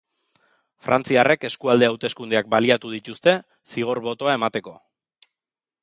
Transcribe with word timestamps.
Frantziarrek 0.85 1.45
eskualde 1.49 1.89
hauteskundeak 1.89 2.49
baliatu 2.55 2.95
dituzte 2.97 3.37
zigor 3.75 4.03
botoa 4.09 4.37
emateko. 4.41 4.79